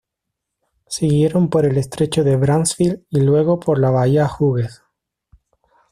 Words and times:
Siguieron 0.87 1.51
por 1.51 1.63
el 1.67 1.77
estrecho 1.77 2.23
de 2.23 2.35
Bransfield 2.35 3.05
y 3.11 3.21
luego 3.21 3.59
por 3.59 3.77
la 3.77 3.91
bahía 3.91 4.27
Hughes. 4.39 4.81